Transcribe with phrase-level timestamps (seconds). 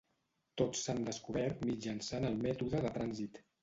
[0.61, 3.45] Tots s'han descobert mitjançant el mètode de trànsit.